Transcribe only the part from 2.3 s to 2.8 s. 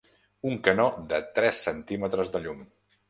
de llum.